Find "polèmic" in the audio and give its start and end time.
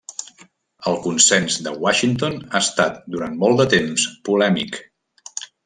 4.31-4.85